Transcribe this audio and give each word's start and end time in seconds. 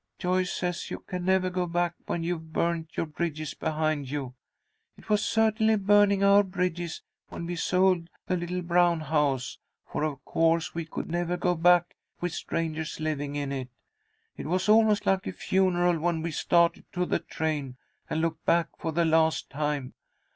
Joyce 0.17 0.51
says 0.51 0.89
you 0.89 1.01
can 1.01 1.25
never 1.25 1.51
go 1.51 1.67
back 1.67 1.93
when 2.07 2.23
you've 2.23 2.51
burned 2.51 2.87
your 2.95 3.05
bridges 3.05 3.53
behind 3.53 4.09
you. 4.09 4.33
It 4.97 5.09
was 5.09 5.23
certainly 5.23 5.75
burning 5.75 6.23
our 6.23 6.41
bridges 6.41 7.03
when 7.29 7.45
we 7.45 7.55
sold 7.55 8.09
the 8.25 8.35
little 8.35 8.63
brown 8.63 9.01
house, 9.01 9.59
for 9.85 10.03
of 10.03 10.25
course 10.25 10.73
we 10.73 10.85
could 10.85 11.07
never 11.07 11.37
go 11.37 11.53
back 11.53 11.93
with 12.19 12.33
strangers 12.33 12.99
living 12.99 13.35
in 13.35 13.51
it. 13.51 13.69
It 14.37 14.47
was 14.47 14.67
almost 14.67 15.05
like 15.05 15.27
a 15.27 15.31
funeral 15.33 15.99
when 15.99 16.23
we 16.23 16.31
started 16.31 16.85
to 16.93 17.05
the 17.05 17.19
train, 17.19 17.77
and 18.09 18.21
looked 18.21 18.43
back 18.43 18.69
for 18.79 18.91
the 18.91 19.05
last 19.05 19.51
time. 19.51 19.93